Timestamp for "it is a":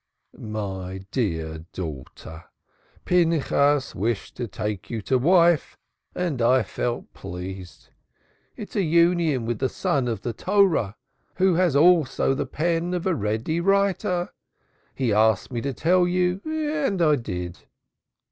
8.55-8.81